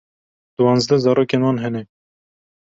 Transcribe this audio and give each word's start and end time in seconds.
Diwanzdeh 0.55 0.99
zarokên 1.05 1.45
wan 1.45 1.61
hene. 1.63 1.81